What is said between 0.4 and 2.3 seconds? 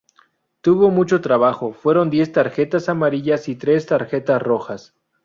Tuvo mucho trabajo, fueron